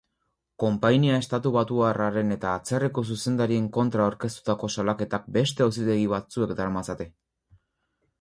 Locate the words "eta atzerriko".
2.35-3.03